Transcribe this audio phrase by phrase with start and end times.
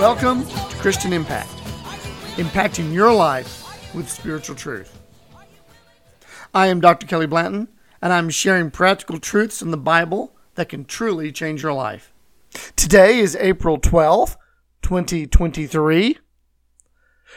[0.00, 1.50] Welcome to Christian Impact,
[2.36, 4.98] impacting your life with spiritual truth.
[6.54, 7.06] I am Dr.
[7.06, 7.68] Kelly Blanton,
[8.00, 12.14] and I'm sharing practical truths in the Bible that can truly change your life.
[12.76, 14.36] Today is April 12th,
[14.80, 16.16] 2023.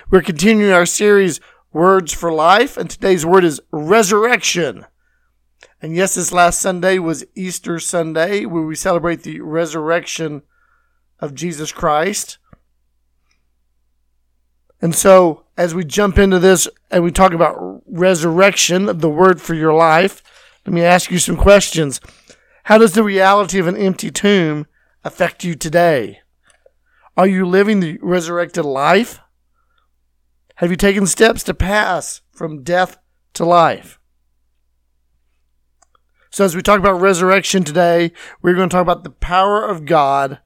[0.09, 1.41] We're continuing our series,
[1.73, 4.85] Words for Life, and today's word is resurrection.
[5.81, 10.43] And yes, this last Sunday was Easter Sunday, where we celebrate the resurrection
[11.19, 12.37] of Jesus Christ.
[14.83, 19.53] And so, as we jump into this and we talk about resurrection, the word for
[19.53, 20.21] your life,
[20.65, 22.01] let me ask you some questions.
[22.65, 24.67] How does the reality of an empty tomb
[25.05, 26.19] affect you today?
[27.15, 29.21] Are you living the resurrected life?
[30.55, 32.97] Have you taken steps to pass from death
[33.35, 34.01] to life?
[36.29, 39.85] So, as we talk about resurrection today, we're going to talk about the power of
[39.85, 40.39] God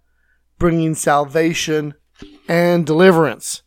[0.59, 1.95] bringing salvation
[2.47, 3.63] and deliverance.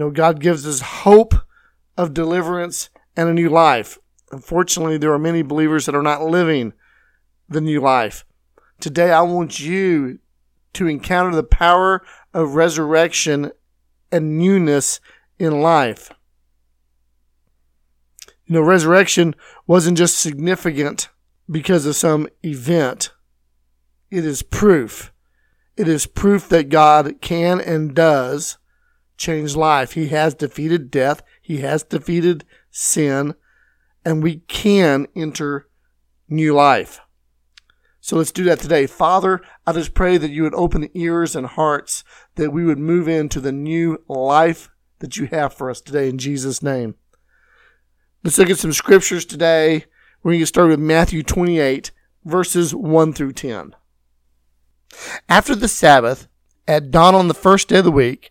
[0.00, 1.34] Know, God gives us hope
[1.98, 3.98] of deliverance and a new life.
[4.32, 6.72] Unfortunately, there are many believers that are not living
[7.50, 8.24] the new life.
[8.80, 10.18] Today, I want you
[10.72, 13.52] to encounter the power of resurrection
[14.10, 15.00] and newness
[15.38, 16.10] in life.
[18.46, 19.34] You know, resurrection
[19.66, 21.10] wasn't just significant
[21.50, 23.12] because of some event,
[24.10, 25.12] it is proof.
[25.76, 28.56] It is proof that God can and does
[29.20, 29.92] change life.
[29.92, 33.34] He has defeated death, He has defeated sin,
[34.04, 35.68] and we can enter
[36.28, 37.00] new life.
[38.00, 38.86] So let's do that today.
[38.86, 42.02] Father, I just pray that you would open the ears and hearts,
[42.36, 46.16] that we would move into the new life that you have for us today in
[46.16, 46.94] Jesus' name.
[48.24, 49.84] Let's look at some scriptures today.
[50.22, 51.90] We're going to start with Matthew 28,
[52.24, 53.74] verses 1 through 10.
[55.28, 56.26] After the Sabbath,
[56.66, 58.30] at dawn on the first day of the week,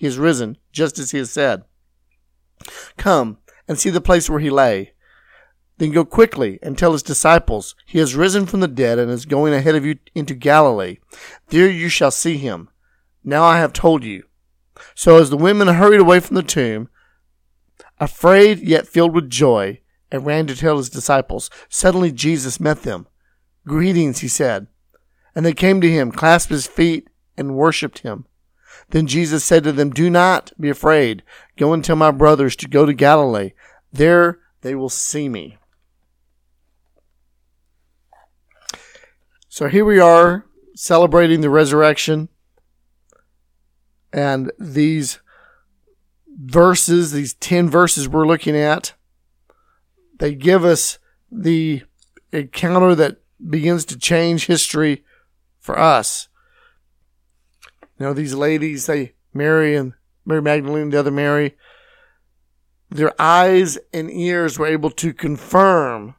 [0.00, 1.62] he is risen, just as he has said.
[2.96, 3.36] Come
[3.68, 4.92] and see the place where he lay.
[5.76, 9.26] Then go quickly and tell his disciples, He has risen from the dead and is
[9.26, 11.00] going ahead of you into Galilee.
[11.48, 12.70] There you shall see him.
[13.22, 14.22] Now I have told you.
[14.94, 16.88] So as the women hurried away from the tomb,
[17.98, 23.06] afraid yet filled with joy, and ran to tell his disciples, suddenly Jesus met them.
[23.66, 24.66] Greetings, he said.
[25.34, 28.24] And they came to him, clasped his feet, and worshipped him.
[28.90, 31.22] Then Jesus said to them, Do not be afraid.
[31.56, 33.52] Go and tell my brothers to go to Galilee.
[33.92, 35.58] There they will see me.
[39.48, 42.28] So here we are celebrating the resurrection.
[44.12, 45.20] And these
[46.36, 48.94] verses, these 10 verses we're looking at,
[50.18, 50.98] they give us
[51.30, 51.82] the
[52.32, 53.18] encounter that
[53.48, 55.04] begins to change history
[55.58, 56.28] for us.
[58.00, 59.92] You know, these ladies, they, Mary and
[60.24, 61.54] Mary Magdalene, the other Mary,
[62.88, 66.14] their eyes and ears were able to confirm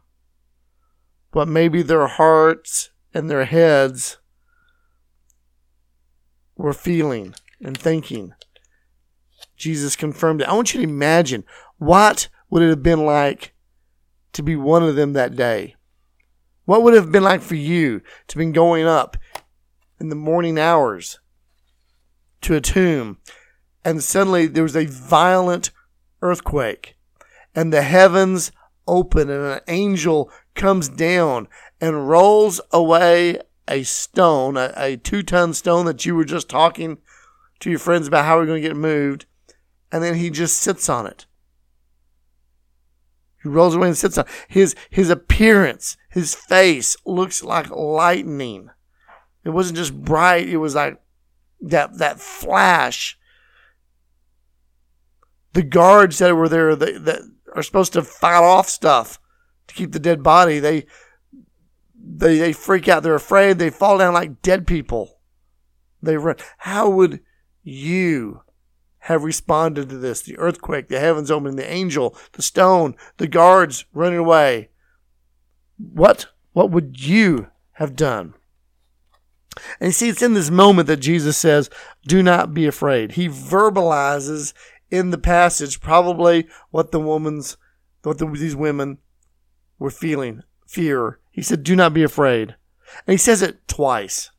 [1.31, 4.19] what maybe their hearts and their heads
[6.55, 8.35] were feeling and thinking.
[9.57, 10.47] Jesus confirmed it.
[10.47, 11.43] I want you to imagine
[11.79, 13.55] what would it have been like
[14.33, 15.75] to be one of them that day?
[16.65, 19.17] What would it have been like for you to have been going up
[19.99, 21.17] in the morning hours
[22.41, 23.17] to a tomb
[23.83, 25.71] and suddenly there was a violent
[26.21, 26.95] earthquake
[27.55, 28.51] and the heavens
[28.87, 31.47] open and an angel comes down
[31.79, 36.97] and rolls away a stone, a, a two ton stone that you were just talking
[37.59, 39.25] to your friends about how we're going to get moved,
[39.91, 41.25] and then he just sits on it.
[43.41, 48.69] He rolls away and sits on his his appearance, his face looks like lightning.
[49.43, 50.99] It wasn't just bright, it was like
[51.61, 53.17] that that flash.
[55.53, 57.21] The guards that were there that, that
[57.55, 59.19] are supposed to fight off stuff
[59.67, 60.85] to keep the dead body, they
[61.93, 65.19] they they freak out, they're afraid, they fall down like dead people.
[66.01, 66.37] They run.
[66.59, 67.21] How would
[67.63, 68.41] you
[68.99, 70.21] have responded to this?
[70.21, 74.69] The earthquake, the heavens opening, the angel, the stone, the guards running away.
[75.77, 78.33] What what would you have done?
[79.79, 81.69] And you see, it's in this moment that Jesus says,
[82.05, 83.13] Do not be afraid.
[83.13, 84.53] He verbalizes
[84.89, 87.57] in the passage probably what the woman's,
[88.03, 88.97] what the, these women
[89.79, 91.19] were feeling fear.
[91.31, 92.55] He said, Do not be afraid.
[93.07, 94.31] And he says it twice.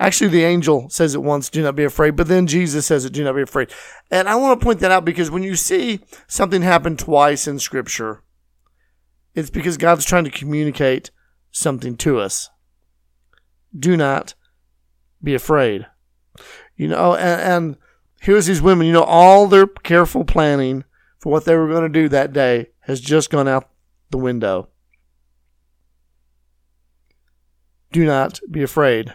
[0.00, 3.12] Actually, the angel says it once, do not be afraid, but then Jesus says it,
[3.12, 3.68] do not be afraid.
[4.10, 7.58] And I want to point that out because when you see something happen twice in
[7.58, 8.22] Scripture,
[9.34, 11.10] it's because God's trying to communicate
[11.50, 12.48] something to us.
[13.76, 14.34] Do not
[15.22, 15.86] be afraid.
[16.76, 17.76] You know, and, and
[18.20, 20.84] here's these women, you know, all their careful planning
[21.18, 23.68] for what they were going to do that day has just gone out
[24.10, 24.68] the window.
[27.90, 29.14] Do not be afraid.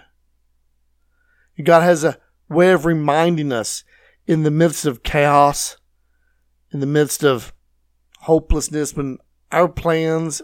[1.62, 2.18] God has a
[2.50, 3.84] way of reminding us
[4.26, 5.78] in the midst of chaos,
[6.72, 7.54] in the midst of
[8.22, 9.18] hopelessness, when
[9.52, 10.42] our plans,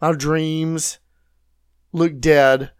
[0.00, 0.98] our dreams
[1.92, 2.70] look dead,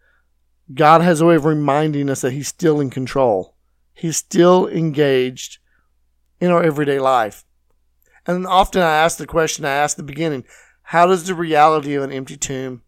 [0.73, 3.55] God has a way of reminding us that He's still in control.
[3.93, 5.59] He's still engaged
[6.41, 7.45] in our everyday life.
[8.27, 10.45] And often I ask the question I asked at the beginning
[10.83, 12.83] how does the reality of an empty tomb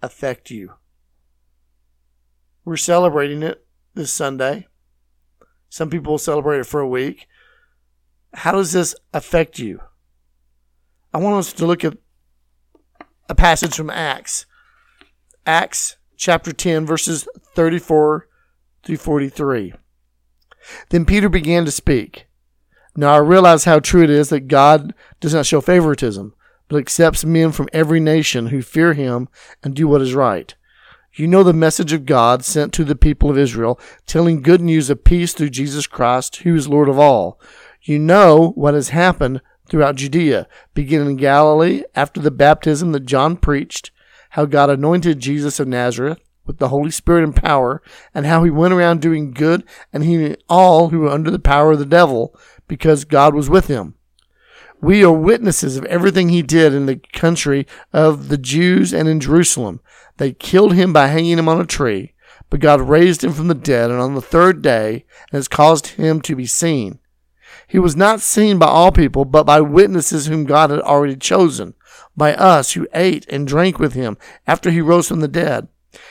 [0.00, 0.74] affect you?
[2.64, 4.68] We're celebrating it this Sunday.
[5.68, 7.26] Some people will celebrate it for a week.
[8.34, 9.80] How does this affect you?
[11.12, 11.98] I want us to look at
[13.28, 14.46] a passage from Acts.
[15.44, 18.28] Acts chapter 10, verses 34
[18.84, 19.74] through 43.
[20.90, 22.26] Then Peter began to speak.
[22.96, 26.32] Now I realize how true it is that God does not show favoritism,
[26.68, 29.28] but accepts men from every nation who fear him
[29.64, 30.54] and do what is right.
[31.14, 34.90] You know the message of God sent to the people of Israel, telling good news
[34.90, 37.40] of peace through Jesus Christ, who is Lord of all.
[37.82, 43.36] You know what has happened throughout Judea, beginning in Galilee after the baptism that John
[43.36, 43.90] preached,
[44.32, 47.82] how God anointed Jesus of Nazareth with the Holy Spirit and power,
[48.14, 49.62] and how he went around doing good
[49.92, 52.34] and healing all who were under the power of the devil,
[52.66, 53.94] because God was with him.
[54.80, 59.20] We are witnesses of everything he did in the country of the Jews and in
[59.20, 59.80] Jerusalem.
[60.16, 62.14] They killed him by hanging him on a tree,
[62.50, 66.20] but God raised him from the dead, and on the third day has caused him
[66.22, 66.98] to be seen.
[67.68, 71.74] He was not seen by all people, but by witnesses whom God had already chosen,
[72.16, 74.16] by us who ate and drank with him
[74.46, 75.68] after he rose from the dead.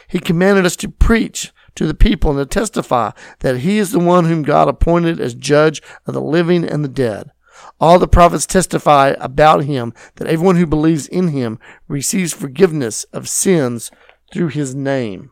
[0.08, 4.00] He commanded us to preach to the people and to testify that he is the
[4.00, 7.32] one whom God appointed as judge of the living and the dead.
[7.80, 13.30] All the prophets testify about him that everyone who believes in him receives forgiveness of
[13.30, 13.92] sins
[14.34, 15.32] through his name.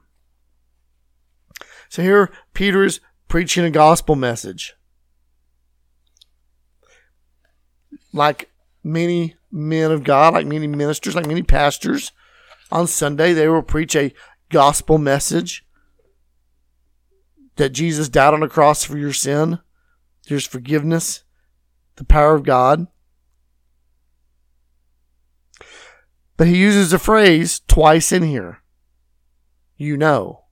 [1.90, 4.76] So here Peter is preaching a gospel message.
[8.14, 8.50] Like
[8.84, 12.12] many men of God, like many ministers, like many pastors,
[12.72, 14.14] on Sunday they will preach a
[14.50, 15.66] gospel message
[17.56, 19.60] that Jesus died on the cross for your sin.
[20.28, 21.24] There's forgiveness,
[21.96, 22.88] the power of God.
[26.38, 28.62] But he uses a phrase twice in here.
[29.76, 30.46] You know.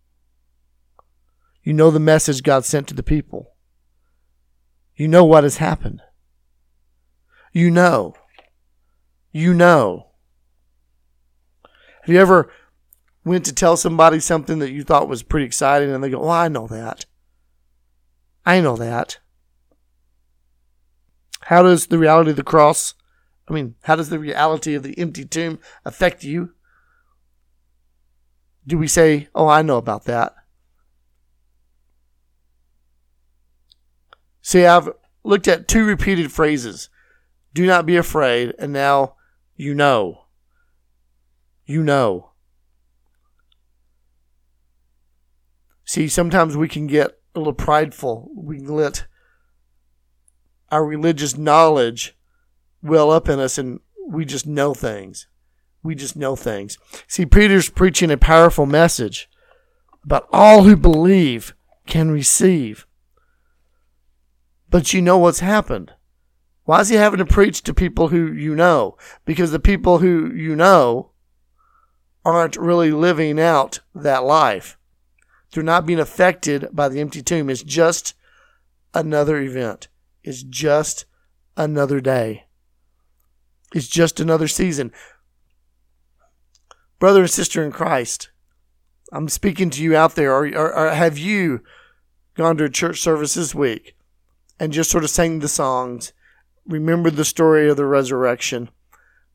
[1.64, 3.54] You know the message God sent to the people.
[4.96, 6.02] You know what has happened.
[7.54, 8.16] You know.
[9.38, 10.08] You know.
[12.02, 12.52] Have you ever
[13.24, 16.30] went to tell somebody something that you thought was pretty exciting and they go, Oh,
[16.30, 17.06] I know that.
[18.48, 19.20] I know that.
[21.42, 22.96] How does the reality of the cross,
[23.48, 26.54] I mean, how does the reality of the empty tomb affect you?
[28.66, 30.34] Do we say, Oh, I know about that?
[34.42, 34.90] See, I've
[35.24, 36.90] looked at two repeated phrases
[37.54, 39.17] do not be afraid, and now
[39.58, 40.26] you know.
[41.66, 42.32] You know.
[45.84, 48.30] See, sometimes we can get a little prideful.
[48.36, 49.08] We can let
[50.72, 52.16] our religious knowledge
[52.82, 55.28] well up in us and we just know things.
[55.84, 56.78] We just know things.
[57.08, 59.30] See, Peter's preaching a powerful message
[60.04, 61.54] about all who believe
[61.86, 62.86] can receive.
[64.70, 65.94] But you know what's happened.
[66.68, 68.98] Why is he having to preach to people who you know?
[69.24, 71.12] Because the people who you know
[72.26, 74.78] aren't really living out that life.
[75.50, 77.50] They're not being affected by the empty tomb.
[77.50, 78.16] It's just
[78.94, 79.88] another event.
[80.26, 81.06] It's just
[81.56, 82.48] another day.
[83.74, 84.92] It's just another season.
[87.00, 88.30] Brother and sister in Christ,
[89.14, 90.34] I'm speaking to you out there.
[90.34, 91.62] Or, have you
[92.34, 93.96] gone to a church service this week
[94.60, 96.12] and just sort of sang the songs,
[96.68, 98.70] remembered the story of the resurrection,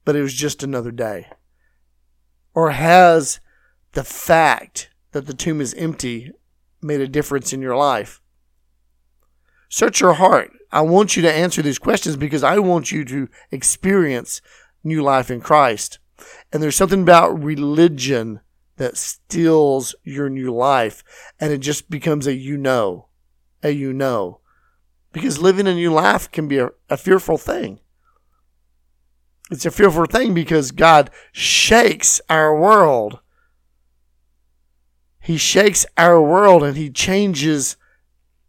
[0.05, 1.29] but it was just another day?
[2.55, 3.41] Or has
[3.93, 6.31] the fact that the tomb is empty
[6.81, 8.21] made a difference in your life?
[9.69, 10.53] Search your heart.
[10.71, 14.43] I want you to answer these questions because I want you to experience
[14.85, 15.99] new life in Christ.
[16.53, 18.41] And there's something about religion
[18.77, 21.03] that steals your new life
[21.41, 23.09] and it just becomes a you know,
[23.62, 24.41] a you know.
[25.12, 27.81] Because living a new life can be a, a fearful thing.
[29.50, 33.21] It's a fearful thing because God shakes our world.
[35.21, 37.76] He shakes our world and He changes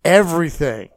[0.06, 0.90] everything.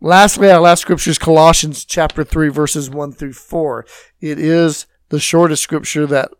[0.00, 3.86] Lastly, our last scripture is Colossians chapter 3, verses 1 through 4.
[4.20, 6.32] It is the shortest scripture that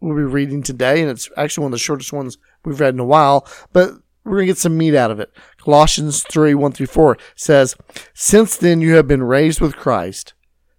[0.00, 3.00] we'll be reading today, and it's actually one of the shortest ones we've read in
[3.00, 3.92] a while, but
[4.26, 5.32] we're going to get some meat out of it.
[5.58, 7.76] Colossians 3, 1 through 4 says,
[8.12, 10.34] Since then you have been raised with Christ,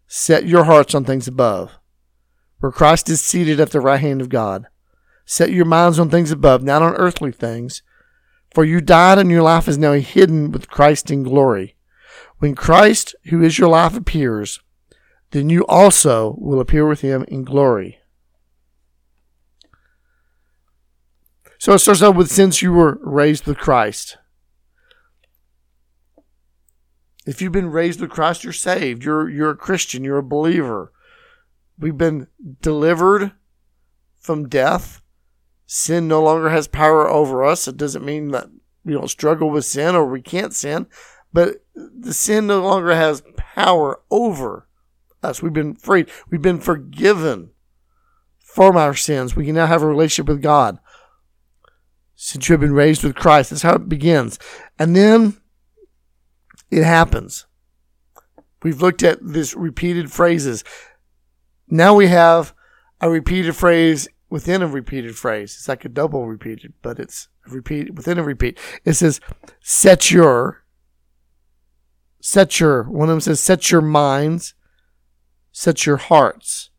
[0.05, 1.79] set your hearts on things above,
[2.59, 4.67] where Christ is seated at the right hand of God.
[5.25, 7.81] Set your minds on things above, not on earthly things,
[8.53, 11.75] for you died and your life is now hidden with Christ in glory.
[12.39, 14.59] When Christ, who is your life, appears,
[15.31, 17.96] then you also will appear with him in glory.
[21.67, 24.17] So it starts out with since you were raised with Christ.
[27.25, 29.03] If you've been raised with Christ, you're saved.
[29.03, 30.93] You're you're a Christian, you're a believer.
[31.77, 32.27] We've been
[32.61, 33.33] delivered
[34.17, 35.01] from death.
[35.65, 37.67] Sin no longer has power over us.
[37.67, 38.47] It doesn't mean that
[38.85, 40.87] we don't struggle with sin or we can't sin,
[41.33, 44.69] but the sin no longer has power over
[45.21, 45.41] us.
[45.41, 46.09] We've been freed.
[46.29, 47.49] We've been forgiven
[48.39, 49.35] from our sins.
[49.35, 50.79] We can now have a relationship with God.
[52.19, 54.39] Since you have been raised with Christ, that's how it begins.
[54.79, 55.37] And then
[56.71, 57.45] it happens.
[58.63, 60.63] We've looked at this repeated phrases.
[61.69, 62.55] Now we have
[62.99, 65.55] a repeated phrase within a repeated phrase.
[65.55, 68.57] It's like a double repeated, but it's repeat within a repeat.
[68.83, 69.21] It says,
[69.61, 70.63] set your
[72.19, 74.53] set your one of them says set your minds
[75.53, 76.71] set your hearts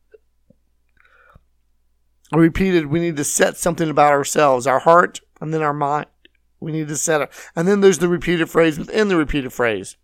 [2.33, 6.07] repeated we need to set something about ourselves our heart and then our mind
[6.61, 9.97] we need to set it and then there's the repeated phrase within the repeated phrase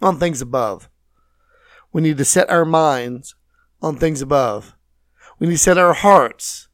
[0.00, 0.88] on things above
[1.92, 3.34] we need to set our minds
[3.80, 4.74] on things above
[5.38, 6.68] we need to set our hearts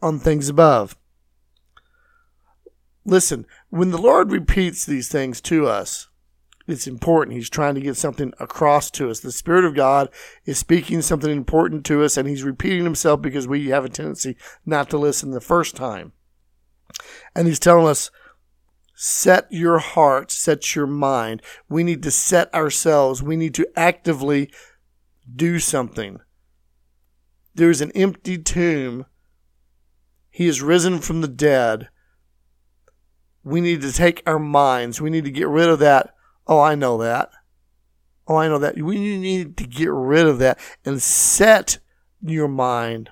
[0.00, 0.96] on things above
[3.04, 6.08] listen when the lord repeats these things to us
[6.68, 7.34] it's important.
[7.34, 9.20] He's trying to get something across to us.
[9.20, 10.10] The Spirit of God
[10.44, 14.36] is speaking something important to us, and He's repeating Himself because we have a tendency
[14.66, 16.12] not to listen the first time.
[17.34, 18.10] And He's telling us,
[18.94, 21.42] set your heart, set your mind.
[21.68, 23.22] We need to set ourselves.
[23.22, 24.50] We need to actively
[25.34, 26.18] do something.
[27.54, 29.06] There's an empty tomb.
[30.30, 31.88] He is risen from the dead.
[33.42, 35.00] We need to take our minds.
[35.00, 36.14] We need to get rid of that
[36.48, 37.30] Oh, I know that.
[38.26, 38.80] Oh, I know that.
[38.80, 41.78] We need to get rid of that and set
[42.22, 43.10] your mind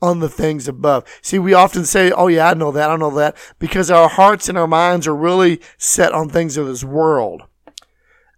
[0.00, 1.04] on the things above.
[1.22, 4.48] See, we often say, oh, yeah, I know that, I know that, because our hearts
[4.48, 7.42] and our minds are really set on things of this world.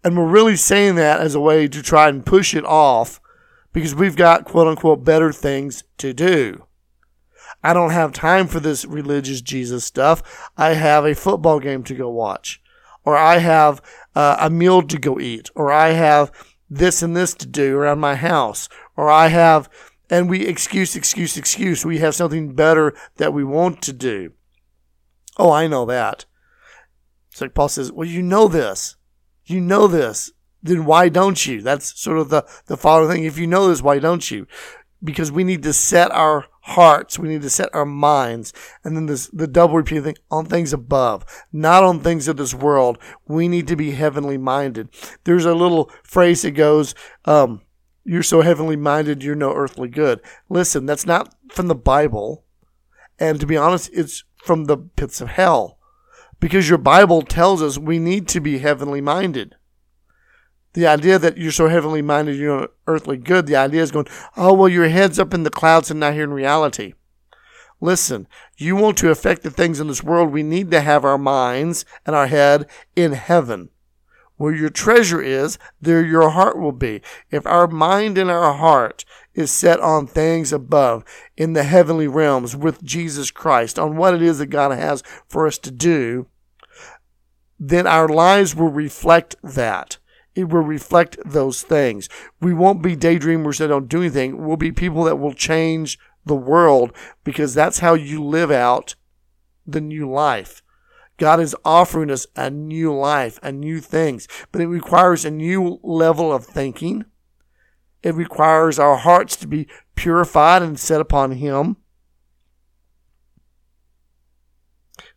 [0.02, 3.20] And we're really saying that as a way to try and push it off
[3.72, 6.64] because we've got quote unquote better things to do.
[7.62, 10.50] I don't have time for this religious Jesus stuff.
[10.56, 12.62] I have a football game to go watch
[13.04, 13.82] or I have
[14.14, 16.30] uh, a meal to go eat, or I have
[16.68, 19.68] this and this to do around my house, or I have,
[20.10, 21.86] and we excuse, excuse, excuse.
[21.86, 24.32] We have something better that we want to do.
[25.38, 26.26] Oh, I know that.
[27.30, 28.96] So Paul says, well, you know this.
[29.46, 30.32] You know this.
[30.62, 31.62] Then why don't you?
[31.62, 33.24] That's sort of the, the following thing.
[33.24, 34.46] If you know this, why don't you?
[35.02, 37.18] Because we need to set our hearts.
[37.18, 38.52] We need to set our minds.
[38.84, 42.52] And then this, the double repeat thing on things above, not on things of this
[42.52, 42.98] world.
[43.26, 44.88] We need to be heavenly minded.
[45.24, 47.62] There's a little phrase that goes, um,
[48.04, 50.20] you're so heavenly minded, you're no earthly good.
[50.48, 52.44] Listen, that's not from the Bible.
[53.18, 55.78] And to be honest, it's from the pits of hell.
[56.38, 59.56] Because your Bible tells us we need to be heavenly minded.
[60.72, 64.54] The idea that you're so heavenly minded, you're earthly good, the idea is going, oh,
[64.54, 66.94] well, your head's up in the clouds and not here in reality.
[67.80, 71.18] Listen, you want to affect the things in this world, we need to have our
[71.18, 73.70] minds and our head in heaven.
[74.40, 77.02] Where your treasure is, there your heart will be.
[77.30, 79.04] If our mind and our heart
[79.34, 81.04] is set on things above
[81.36, 85.46] in the heavenly realms with Jesus Christ, on what it is that God has for
[85.46, 86.26] us to do,
[87.58, 89.98] then our lives will reflect that.
[90.34, 92.08] It will reflect those things.
[92.40, 94.46] We won't be daydreamers that don't do anything.
[94.46, 98.94] We'll be people that will change the world because that's how you live out
[99.66, 100.62] the new life.
[101.20, 105.78] God is offering us a new life, a new things, but it requires a new
[105.82, 107.04] level of thinking.
[108.02, 111.76] It requires our hearts to be purified and set upon Him.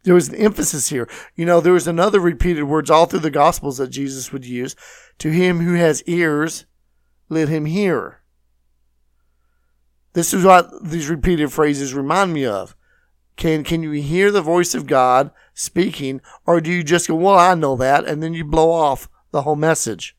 [0.03, 1.07] There was an emphasis here.
[1.35, 4.75] You know, there was another repeated words all through the Gospels that Jesus would use.
[5.19, 6.65] To him who has ears,
[7.29, 8.19] let him hear.
[10.11, 12.75] This is what these repeated phrases remind me of.
[13.35, 17.37] Can can you hear the voice of God speaking, or do you just go, "Well,
[17.37, 20.15] I know that," and then you blow off the whole message?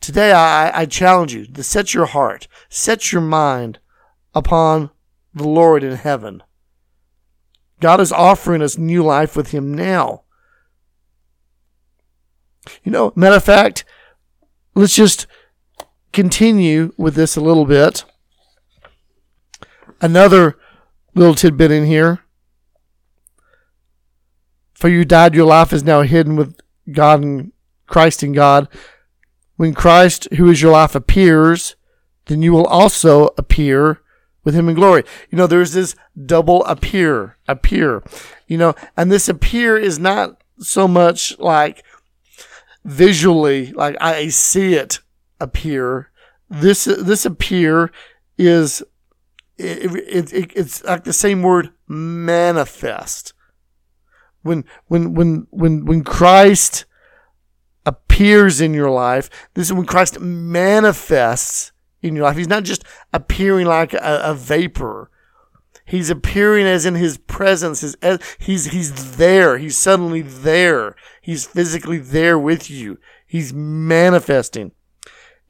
[0.00, 3.78] Today, I, I challenge you to set your heart, set your mind
[4.34, 4.90] upon
[5.32, 6.42] the Lord in heaven.
[7.80, 10.22] God is offering us new life with Him now.
[12.84, 13.84] You know, matter of fact,
[14.74, 15.26] let's just
[16.12, 18.04] continue with this a little bit.
[20.02, 20.58] Another
[21.14, 22.18] little tidbit in here.
[24.74, 26.58] For you died, your life is now hidden with
[26.90, 27.52] God and
[27.86, 28.66] Christ in God.
[29.56, 31.76] When Christ, who is your life, appears,
[32.26, 34.00] then you will also appear
[34.42, 35.04] with him in glory.
[35.30, 35.94] You know, there's this
[36.26, 38.02] double appear, appear,
[38.48, 41.84] you know, and this appear is not so much like
[42.84, 44.98] visually, like I see it
[45.40, 46.10] appear.
[46.50, 47.92] This, this appear
[48.36, 48.82] is
[49.58, 53.34] it, it, it, it's like the same word manifest.
[54.42, 56.84] When, when, when, when, when Christ
[57.86, 62.36] appears in your life, this is when Christ manifests in your life.
[62.36, 65.10] He's not just appearing like a, a vapor.
[65.84, 67.80] He's appearing as in his presence.
[67.80, 67.96] His,
[68.38, 69.58] he's, he's there.
[69.58, 70.96] He's suddenly there.
[71.20, 72.98] He's physically there with you.
[73.26, 74.72] He's manifesting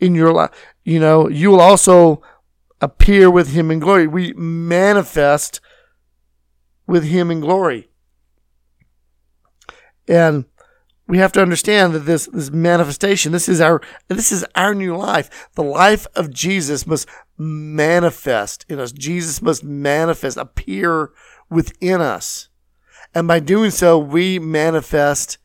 [0.00, 0.50] in your life.
[0.85, 2.22] You know, you will also
[2.83, 4.07] appear with him in glory.
[4.07, 5.61] We manifest
[6.87, 7.88] with him in glory.
[10.09, 10.45] And
[11.07, 14.97] we have to understand that this, this manifestation, this is our, this is our new
[14.97, 15.49] life.
[15.55, 18.92] The life of Jesus must manifest in us.
[18.92, 21.11] Jesus must manifest, appear
[21.49, 22.49] within us.
[23.14, 25.38] And by doing so, we manifest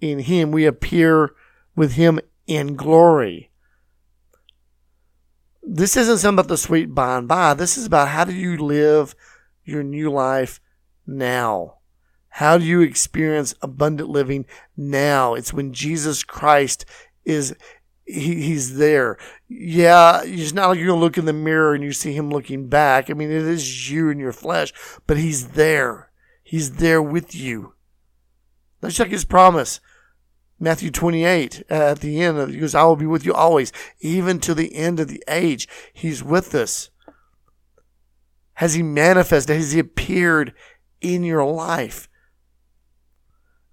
[0.00, 0.52] in him.
[0.52, 1.34] We appear
[1.74, 3.50] with him in glory
[5.66, 7.54] this isn't something about the sweet by and by.
[7.54, 9.14] This is about how do you live
[9.64, 10.60] your new life
[11.06, 11.78] now?
[12.28, 14.44] How do you experience abundant living
[14.76, 15.34] now?
[15.34, 16.84] It's when Jesus Christ
[17.24, 17.54] is
[18.04, 19.16] he, he's there.
[19.48, 22.68] Yeah, it's not like you're gonna look in the mirror and you see him looking
[22.68, 23.08] back.
[23.08, 24.72] I mean, it is you in your flesh,
[25.06, 26.10] but he's there.
[26.42, 27.74] He's there with you.
[28.82, 29.80] Let's check his promise.
[30.58, 34.38] Matthew 28 uh, at the end, he goes, I will be with you always, even
[34.40, 35.68] to the end of the age.
[35.92, 36.90] He's with us.
[38.54, 39.56] Has he manifested?
[39.56, 40.54] Has he appeared
[41.00, 42.08] in your life?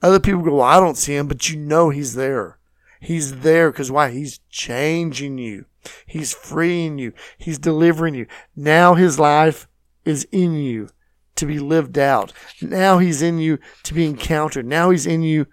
[0.02, 2.58] Other people go, well, I don't see him, but you know he's there.
[3.00, 4.12] He's there because why?
[4.12, 5.66] He's changing you.
[6.06, 7.14] He's freeing you.
[7.38, 8.28] He's delivering you.
[8.56, 9.68] Now his life
[10.06, 10.90] is in you
[11.36, 12.34] to be lived out.
[12.62, 14.66] Now he's in you to be encountered.
[14.66, 15.48] Now he's in you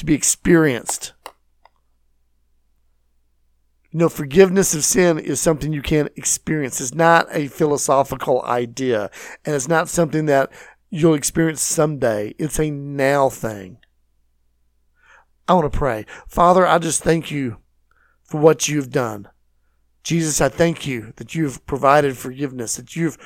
[0.00, 1.12] to be experienced.
[3.90, 6.80] You know, forgiveness of sin is something you can't experience.
[6.80, 9.10] It's not a philosophical idea,
[9.44, 10.50] and it's not something that
[10.90, 12.34] you'll experience someday.
[12.38, 13.78] It's a now thing.
[15.46, 16.06] I want to pray.
[16.28, 17.58] Father, I just thank you
[18.22, 19.28] for what you've done.
[20.02, 23.18] Jesus, I thank you that you've provided forgiveness, that you've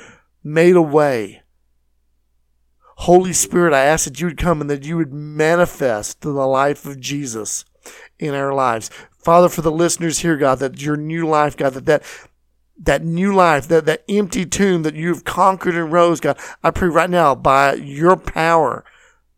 [0.43, 1.43] made a way
[2.99, 6.85] Holy Spirit, I ask that you would come and that you would manifest the life
[6.85, 7.65] of Jesus
[8.19, 8.89] in our lives.
[9.17, 12.03] Father, for the listeners here, God, that your new life, God, that that
[12.77, 16.89] that new life, that, that empty tomb that you've conquered and rose, God, I pray
[16.89, 18.83] right now by your power,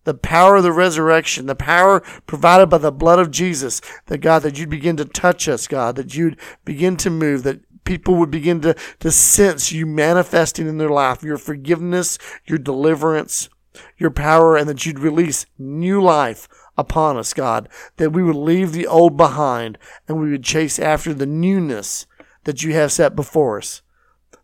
[0.06, 4.40] the power of the resurrection, the power provided by the blood of Jesus, that God,
[4.40, 8.30] that you'd begin to touch us, God, that you'd begin to move, that people would
[8.30, 13.50] begin to, to sense you manifesting in their life, your forgiveness, your deliverance,
[13.98, 16.48] your power, and that you'd release new life
[16.78, 21.14] upon us, God, that we would leave the old behind and we would chase after
[21.14, 22.06] the newness
[22.44, 23.82] that you have set before us.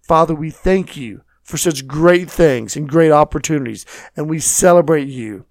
[0.02, 5.46] Father, we thank you for such great things and great opportunities, and we celebrate you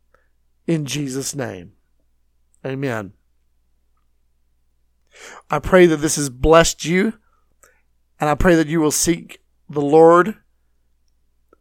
[0.66, 1.72] in Jesus' name.
[2.64, 3.12] Amen.
[5.50, 7.14] I pray that this has blessed you,
[8.22, 10.36] and I pray that you will seek the Lord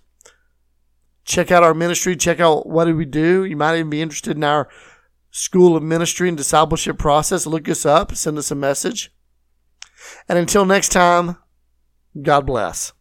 [1.26, 2.16] Check out our ministry.
[2.16, 3.44] Check out what do we do.
[3.44, 4.70] You might even be interested in our
[5.32, 7.46] School of Ministry and Discipleship process.
[7.46, 8.16] Look us up.
[8.16, 9.12] Send us a message.
[10.28, 11.38] And until next time,
[12.22, 12.94] God bless.